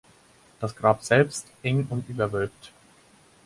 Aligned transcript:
Das 0.59 0.75
Grab 0.75 1.03
selbst 1.03 1.45
eng 1.61 1.85
und 1.91 2.09
überwölbt. 2.09 2.71